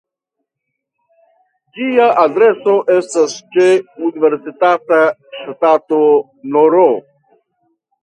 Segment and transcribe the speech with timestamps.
[1.75, 3.69] Ĝia adreso estas ĉe
[4.09, 5.05] Universitata
[5.39, 6.05] strato
[6.57, 6.83] nr.